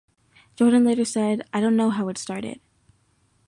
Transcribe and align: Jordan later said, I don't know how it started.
Jordan 0.57 0.83
later 0.83 1.05
said, 1.05 1.47
I 1.53 1.61
don't 1.61 1.75
know 1.75 1.91
how 1.91 2.09
it 2.09 2.17
started. 2.17 2.59